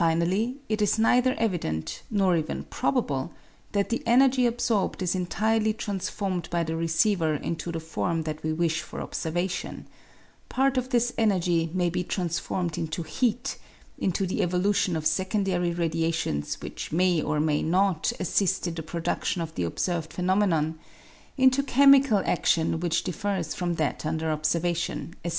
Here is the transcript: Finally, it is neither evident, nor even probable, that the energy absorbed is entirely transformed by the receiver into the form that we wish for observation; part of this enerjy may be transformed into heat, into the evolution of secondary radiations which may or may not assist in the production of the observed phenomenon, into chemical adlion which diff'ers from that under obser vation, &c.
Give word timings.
Finally, 0.00 0.56
it 0.68 0.82
is 0.82 0.98
neither 0.98 1.34
evident, 1.38 2.02
nor 2.10 2.36
even 2.36 2.64
probable, 2.64 3.32
that 3.70 3.90
the 3.90 4.02
energy 4.04 4.44
absorbed 4.44 5.00
is 5.02 5.14
entirely 5.14 5.72
transformed 5.72 6.50
by 6.50 6.64
the 6.64 6.74
receiver 6.74 7.32
into 7.36 7.70
the 7.70 7.78
form 7.78 8.22
that 8.24 8.42
we 8.42 8.52
wish 8.52 8.80
for 8.82 9.00
observation; 9.00 9.86
part 10.48 10.76
of 10.76 10.88
this 10.88 11.12
enerjy 11.16 11.72
may 11.72 11.88
be 11.88 12.02
transformed 12.02 12.76
into 12.76 13.04
heat, 13.04 13.56
into 13.98 14.26
the 14.26 14.42
evolution 14.42 14.96
of 14.96 15.06
secondary 15.06 15.70
radiations 15.72 16.60
which 16.60 16.90
may 16.90 17.22
or 17.22 17.38
may 17.38 17.62
not 17.62 18.10
assist 18.18 18.66
in 18.66 18.74
the 18.74 18.82
production 18.82 19.40
of 19.40 19.54
the 19.54 19.62
observed 19.62 20.12
phenomenon, 20.12 20.76
into 21.38 21.62
chemical 21.62 22.20
adlion 22.24 22.80
which 22.80 23.04
diff'ers 23.04 23.54
from 23.54 23.74
that 23.76 24.04
under 24.04 24.32
obser 24.32 24.58
vation, 24.58 25.12
&c. 25.24 25.34